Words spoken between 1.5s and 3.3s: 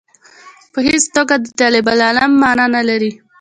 طالب العلم معنا نه لري.